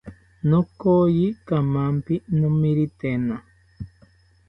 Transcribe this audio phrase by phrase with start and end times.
[0.49, 3.35] Nokoyi kamanpi nomiritena